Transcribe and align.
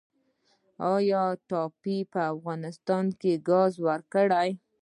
آیا 0.93 1.23
ټاپي 1.49 1.97
به 2.11 2.21
افغانستان 2.33 3.05
ته 3.19 3.29
ګاز 3.49 3.73
ورکړي؟ 3.87 4.49